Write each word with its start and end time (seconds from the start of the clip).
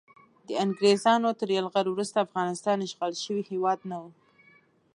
د 0.47 0.49
انګریزانو 0.63 1.29
تر 1.39 1.47
یرغل 1.57 1.87
وروسته 1.89 2.17
افغانستان 2.27 2.77
اشغال 2.81 3.13
شوی 3.23 3.41
هیواد 3.51 3.79
نه 3.89 3.97
و. 4.01 4.03